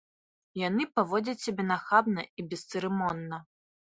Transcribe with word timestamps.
Яны 0.67 0.85
паводзяць 0.99 1.43
сябе 1.47 1.65
нахабна 1.73 2.25
і 2.39 2.47
бесцырымонна. 2.53 3.41